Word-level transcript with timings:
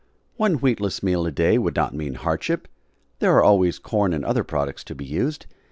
One 0.35 0.55
wheatless 0.55 1.03
meal 1.03 1.27
a 1.27 1.31
day 1.31 1.59
would 1.59 1.75
not 1.75 1.93
mean 1.93 2.15
hardship; 2.15 2.67
there 3.19 3.35
are 3.37 3.43
always 3.43 3.77
corn 3.77 4.13
and 4.15 4.25
other 4.25 4.43
products 4.43 4.83
to 4.85 4.95
be 4.95 5.05
used. 5.05 5.45